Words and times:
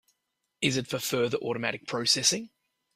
Is 0.63 0.77
it 0.77 0.87
for 0.87 0.97
further 0.97 1.37
automatic 1.37 1.85
processing? 1.85 2.49